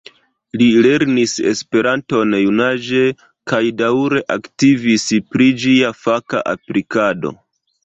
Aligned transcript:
Li 0.59 0.67
lernis 0.85 1.33
Esperanton 1.51 2.33
junaĝe 2.45 3.03
kaj 3.53 3.61
daŭre 3.83 4.25
aktivis 4.39 5.07
pri 5.37 5.51
ĝia 5.67 5.95
faka 6.03 6.45
aplikado. 6.57 7.37